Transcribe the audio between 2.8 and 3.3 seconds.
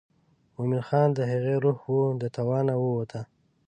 ووته.